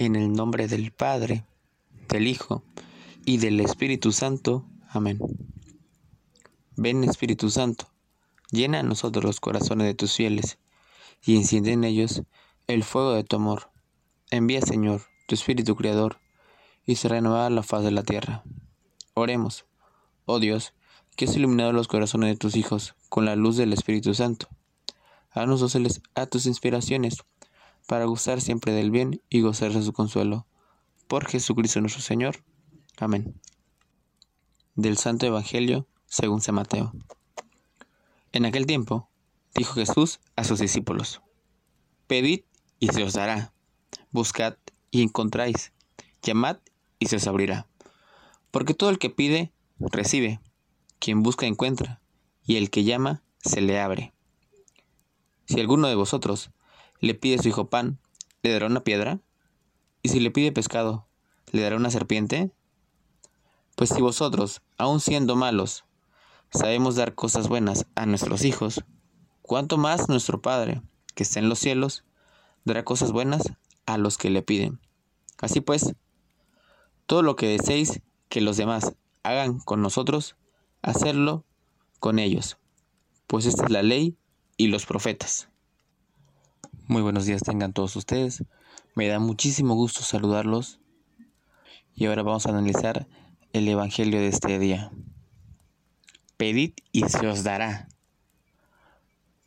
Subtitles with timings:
[0.00, 1.44] En el nombre del Padre,
[2.08, 2.62] del Hijo
[3.24, 4.64] y del Espíritu Santo.
[4.90, 5.18] Amén.
[6.76, 7.88] Ven Espíritu Santo,
[8.52, 10.58] llena a nosotros los corazones de tus fieles
[11.24, 12.22] y enciende en ellos
[12.68, 13.72] el fuego de tu amor.
[14.30, 16.20] Envía, Señor, tu Espíritu Creador
[16.86, 18.44] y se renueva la faz de la tierra.
[19.14, 19.66] Oremos,
[20.26, 20.74] oh Dios,
[21.16, 24.46] que has iluminado los corazones de tus hijos con la luz del Espíritu Santo.
[25.32, 27.24] Haznos dóciles a tus inspiraciones
[27.88, 30.46] para gustar siempre del bien y gozar de su consuelo.
[31.06, 32.44] Por Jesucristo nuestro Señor.
[32.98, 33.40] Amén.
[34.74, 36.92] Del Santo Evangelio según San Mateo.
[38.32, 39.08] En aquel tiempo,
[39.54, 41.22] dijo Jesús a sus discípulos,
[42.06, 42.42] Pedid
[42.78, 43.54] y se os dará,
[44.10, 44.56] buscad
[44.90, 45.72] y encontráis,
[46.22, 46.58] llamad
[46.98, 47.68] y se os abrirá.
[48.50, 50.40] Porque todo el que pide, recibe,
[50.98, 52.02] quien busca encuentra,
[52.44, 54.12] y el que llama, se le abre.
[55.46, 56.50] Si alguno de vosotros
[57.00, 57.98] le pide su hijo pan,
[58.42, 59.20] ¿le dará una piedra?
[60.02, 61.06] ¿Y si le pide pescado,
[61.52, 62.50] le dará una serpiente?
[63.76, 65.84] Pues si vosotros, aun siendo malos,
[66.50, 68.84] sabemos dar cosas buenas a nuestros hijos,
[69.42, 70.82] ¿cuánto más nuestro Padre,
[71.14, 72.04] que está en los cielos,
[72.64, 73.42] dará cosas buenas
[73.86, 74.80] a los que le piden?
[75.40, 75.94] Así pues,
[77.06, 80.36] todo lo que deseéis que los demás hagan con nosotros,
[80.82, 81.44] hacerlo
[82.00, 82.58] con ellos,
[83.26, 84.16] pues esta es la ley
[84.56, 85.48] y los profetas.
[86.90, 88.44] Muy buenos días tengan todos ustedes.
[88.94, 90.80] Me da muchísimo gusto saludarlos.
[91.94, 93.06] Y ahora vamos a analizar
[93.52, 94.90] el Evangelio de este día.
[96.38, 97.88] Pedid y se os dará.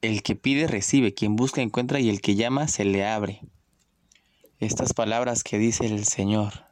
[0.00, 3.40] El que pide recibe, quien busca encuentra y el que llama se le abre.
[4.60, 6.66] Estas palabras que dice el Señor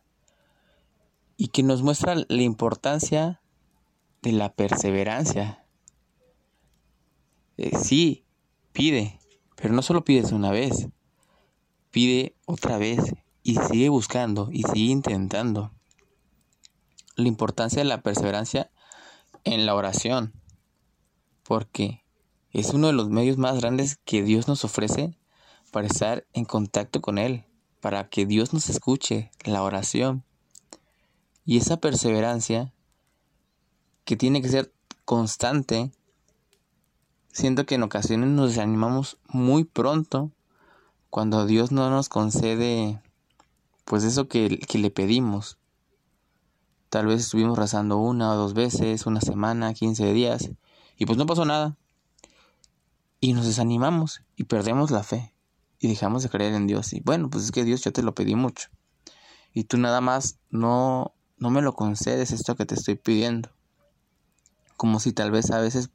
[1.36, 3.40] y que nos muestra la importancia
[4.22, 5.66] de la perseverancia.
[7.56, 8.24] Eh, sí,
[8.72, 9.18] pide,
[9.62, 10.88] pero no solo pides una vez,
[11.92, 13.14] pide otra vez
[13.44, 15.70] y sigue buscando y sigue intentando.
[17.14, 18.72] La importancia de la perseverancia
[19.44, 20.32] en la oración,
[21.44, 22.02] porque
[22.50, 25.16] es uno de los medios más grandes que Dios nos ofrece
[25.70, 27.44] para estar en contacto con Él,
[27.80, 30.24] para que Dios nos escuche la oración.
[31.44, 32.74] Y esa perseverancia
[34.04, 34.74] que tiene que ser
[35.04, 35.92] constante
[37.32, 40.30] Siento que en ocasiones nos desanimamos muy pronto
[41.08, 43.00] cuando Dios no nos concede
[43.86, 45.58] pues eso que, que le pedimos.
[46.90, 50.50] Tal vez estuvimos rezando una o dos veces, una semana, 15 días,
[50.98, 51.74] y pues no pasó nada.
[53.18, 55.32] Y nos desanimamos y perdemos la fe
[55.78, 56.92] y dejamos de creer en Dios.
[56.92, 58.68] Y bueno, pues es que Dios ya te lo pedí mucho.
[59.54, 63.50] Y tú nada más no, no me lo concedes esto que te estoy pidiendo.
[64.76, 65.90] Como si tal vez a veces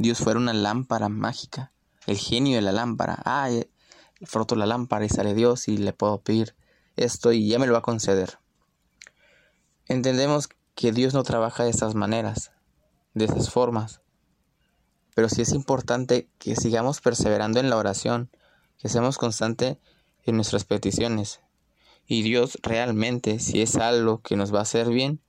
[0.00, 1.72] Dios fuera una lámpara mágica,
[2.06, 3.20] el genio de la lámpara.
[3.24, 3.68] Ah, eh,
[4.22, 6.54] froto la lámpara y sale Dios y le puedo pedir
[6.94, 8.38] esto y ya me lo va a conceder.
[9.86, 12.52] Entendemos que Dios no trabaja de estas maneras,
[13.14, 14.00] de esas formas.
[15.16, 18.30] Pero sí es importante que sigamos perseverando en la oración,
[18.78, 19.78] que seamos constantes
[20.22, 21.40] en nuestras peticiones.
[22.06, 25.20] Y Dios realmente, si es algo que nos va a hacer bien,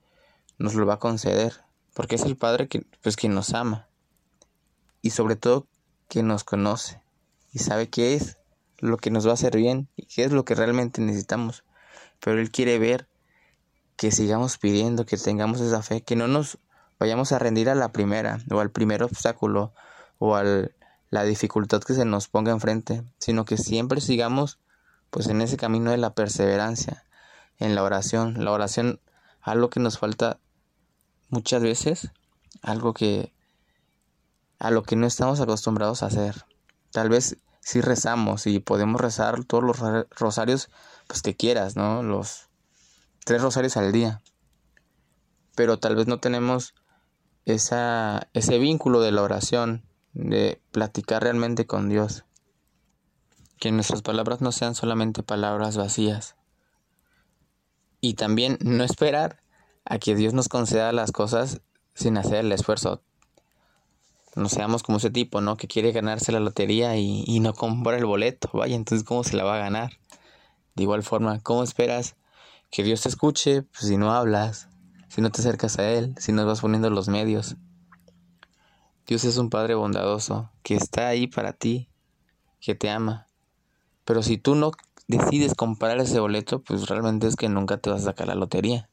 [0.59, 1.63] nos lo va a conceder,
[1.95, 3.88] porque es el Padre que, pues, quien nos ama
[5.01, 5.67] y sobre todo
[6.07, 7.01] que nos conoce
[7.51, 8.37] y sabe qué es
[8.79, 11.63] lo que nos va a hacer bien y qué es lo que realmente necesitamos.
[12.19, 13.07] Pero Él quiere ver
[13.95, 16.57] que sigamos pidiendo, que tengamos esa fe, que no nos
[16.99, 19.73] vayamos a rendir a la primera o al primer obstáculo
[20.17, 20.43] o a
[21.09, 24.59] la dificultad que se nos ponga enfrente, sino que siempre sigamos
[25.09, 27.05] pues en ese camino de la perseverancia,
[27.57, 28.43] en la oración.
[28.43, 28.99] La oración,
[29.41, 30.39] algo que nos falta
[31.29, 32.11] muchas veces,
[32.61, 33.33] algo que
[34.59, 36.45] a lo que no estamos acostumbrados a hacer.
[36.91, 39.79] Tal vez si rezamos y podemos rezar todos los
[40.11, 40.69] rosarios
[41.07, 42.03] pues que quieras, ¿no?
[42.03, 42.49] Los
[43.25, 44.21] tres rosarios al día.
[45.55, 46.75] Pero tal vez no tenemos
[47.45, 49.83] esa, ese vínculo de la oración,
[50.13, 52.25] de platicar realmente con Dios.
[53.59, 56.35] Que nuestras palabras no sean solamente palabras vacías,
[58.01, 59.41] Y también no esperar
[59.83, 61.61] a que Dios nos conceda las cosas
[61.93, 63.03] sin hacer el esfuerzo.
[64.35, 65.57] No seamos como ese tipo, ¿no?
[65.57, 68.49] Que quiere ganarse la lotería y, y no compra el boleto.
[68.53, 69.93] Vaya, entonces, ¿cómo se la va a ganar?
[70.75, 72.15] De igual forma, ¿cómo esperas
[72.71, 74.69] que Dios te escuche pues, si no hablas,
[75.09, 77.57] si no te acercas a Él, si no vas poniendo los medios?
[79.07, 81.89] Dios es un Padre bondadoso que está ahí para ti,
[82.61, 83.27] que te ama.
[84.05, 84.71] Pero si tú no
[85.07, 88.87] decides comprar ese boleto, pues realmente es que nunca te vas a sacar la lotería.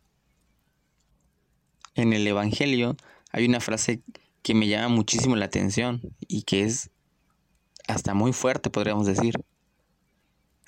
[1.94, 2.96] En el Evangelio
[3.30, 4.02] hay una frase
[4.46, 6.92] que me llama muchísimo la atención y que es
[7.88, 9.34] hasta muy fuerte, podríamos decir.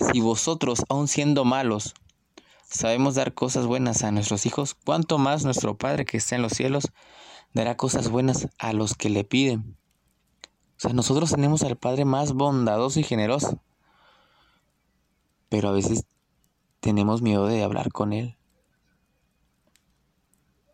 [0.00, 1.94] Si vosotros, aun siendo malos,
[2.64, 6.54] sabemos dar cosas buenas a nuestros hijos, ¿cuánto más nuestro Padre que está en los
[6.54, 6.90] cielos
[7.54, 9.76] dará cosas buenas a los que le piden.
[10.76, 13.62] O sea, nosotros tenemos al Padre más bondadoso y generoso.
[15.50, 16.04] Pero a veces
[16.81, 18.36] tenemos miedo de hablar con Él.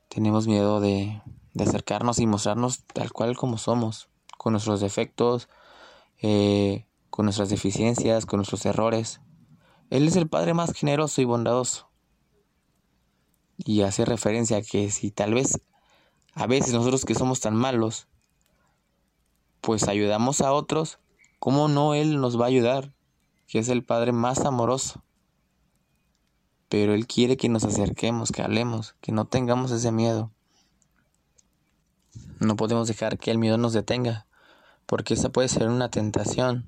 [0.09, 1.21] Tenemos miedo de,
[1.55, 5.49] de acercarnos y mostrarnos tal cual como somos, con nuestros defectos,
[6.21, 9.21] eh, con nuestras deficiencias, con nuestros errores.
[9.91, 11.89] Él es el Padre más generoso y bondadoso.
[13.57, 15.61] Y hace referencia a que si tal vez
[16.35, 18.09] a veces nosotros que somos tan malos,
[19.61, 20.99] pues ayudamos a otros,
[21.39, 22.93] ¿cómo no Él nos va a ayudar?
[23.47, 25.05] Que es el Padre más amoroso.
[26.69, 30.34] Pero Él quiere que nos acerquemos, que hablemos, que no tengamos ese miedo.
[32.45, 34.27] No podemos dejar que el miedo nos detenga,
[34.87, 36.67] porque esa puede ser una tentación,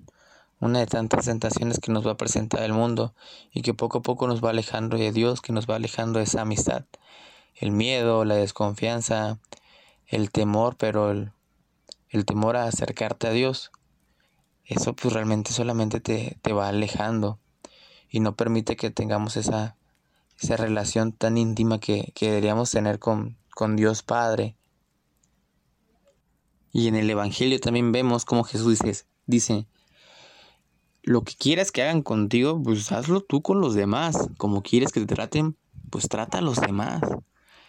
[0.61, 3.15] una de tantas tentaciones que nos va a presentar el mundo
[3.53, 6.25] y que poco a poco nos va alejando de Dios, que nos va alejando de
[6.25, 6.85] esa amistad
[7.57, 9.39] el miedo, la desconfianza,
[10.07, 11.33] el temor, pero el,
[12.27, 13.73] temor a acercarte a Dios,
[14.65, 17.39] eso pues realmente solamente te, te va alejando
[18.11, 19.77] y no permite que tengamos esa,
[20.41, 24.57] esa relación tan íntima que, que deberíamos tener con, con Dios Padre.
[26.77, 29.67] Y en el Evangelio también vemos como Jesús dice, dice,
[31.03, 34.29] lo que quieras que hagan contigo, pues hazlo tú con los demás.
[34.37, 35.57] Como quieres que te traten,
[35.89, 37.01] pues trata a los demás.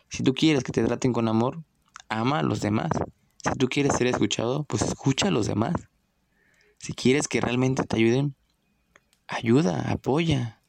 [0.09, 1.63] Si tú quieres que te traten con amor,
[2.09, 2.89] ama a los demás.
[3.37, 5.75] Si tú quieres ser escuchado, pues escucha a los demás.
[6.77, 8.35] Si quieres que realmente te ayuden,
[9.25, 10.61] ayuda, apoya.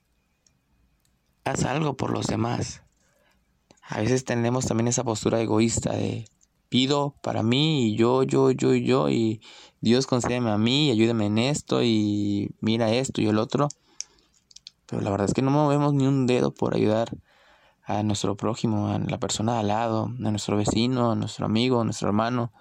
[1.43, 2.85] Haz algo por los demás.
[3.83, 6.29] A veces tenemos también esa postura egoísta de
[6.69, 9.41] pido para mí y yo, yo, yo yo y
[9.81, 13.69] Dios concédeme a mí y ayúdame en esto y mira esto y el otro.
[14.87, 17.11] Pero la verdad es que no movemos ni un dedo por ayudar
[17.85, 21.81] a nuestro prójimo, a la persona de al lado, a nuestro vecino, a nuestro amigo,
[21.81, 22.53] a nuestro hermano,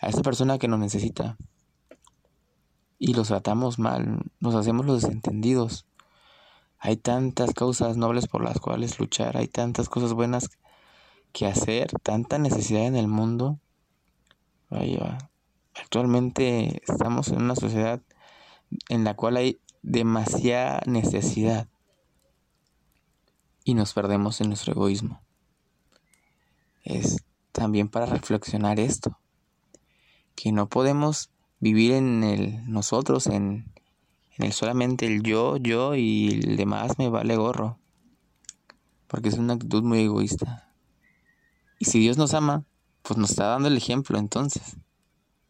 [0.00, 1.36] a esa persona que nos necesita.
[2.98, 5.86] Y los tratamos mal, nos hacemos los desentendidos.
[6.78, 10.50] Hay tantas causas nobles por las cuales luchar, hay tantas cosas buenas
[11.36, 13.60] que hacer, tanta necesidad en el mundo.
[15.74, 18.00] actualmente estamos en una sociedad
[18.88, 21.68] en la cual hay demasiada necesidad
[23.64, 25.20] y nos perdemos en nuestro egoísmo.
[26.84, 27.22] Es
[27.52, 29.18] también para reflexionar esto,
[30.36, 31.28] que no podemos
[31.60, 33.74] vivir en el nosotros, en,
[34.38, 37.78] en el solamente el yo, yo y el demás me vale gorro,
[39.06, 40.65] porque es una actitud muy egoísta.
[41.78, 42.64] Y si Dios nos ama,
[43.02, 44.76] pues nos está dando el ejemplo entonces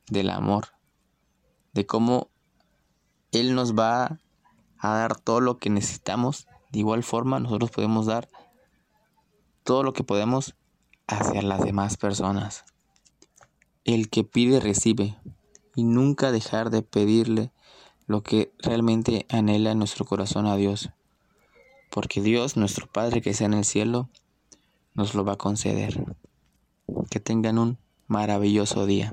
[0.08, 0.68] del amor,
[1.72, 2.30] de cómo
[3.32, 4.18] Él nos va
[4.78, 8.28] a dar todo lo que necesitamos de igual forma, nosotros podemos dar
[9.62, 10.54] todo lo que podemos
[11.06, 12.64] hacia las demás personas.
[13.84, 15.16] El que pide recibe
[15.74, 17.52] y nunca dejar de pedirle
[18.06, 20.90] lo que realmente anhela en nuestro corazón a Dios.
[21.90, 24.10] Porque Dios, nuestro Padre que está en el cielo,
[24.96, 26.02] nos lo va a conceder.
[27.10, 29.12] Que tengan un maravilloso día.